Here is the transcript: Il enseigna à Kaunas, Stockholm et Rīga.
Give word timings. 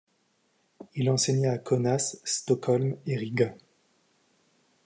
Il 0.95 1.11
enseigna 1.11 1.51
à 1.51 1.57
Kaunas, 1.59 2.15
Stockholm 2.23 2.97
et 3.05 3.15
Rīga. 3.17 3.53